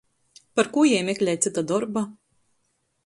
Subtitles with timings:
[0.59, 2.07] Parkū jei meklej cyta dorba?